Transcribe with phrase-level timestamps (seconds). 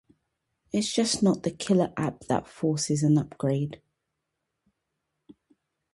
[0.73, 3.83] It's just not the killer app that forces an upgrade.